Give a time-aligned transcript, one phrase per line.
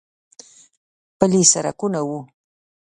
[1.17, 2.09] پلي سړکونه و.